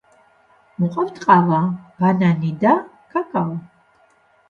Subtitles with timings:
[0.83, 1.61] მოყავთ ყავა,
[2.01, 2.75] ბანანი და
[3.15, 3.57] კაკაო.